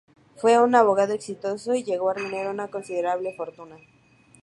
Fue 0.35 0.57
un 0.59 0.73
abogado 0.73 1.13
exitoso 1.13 1.75
y 1.75 1.83
llegó 1.83 2.09
a 2.09 2.15
reunir 2.15 2.47
una 2.47 2.69
considerable 2.69 3.35
fortuna. 3.35 3.77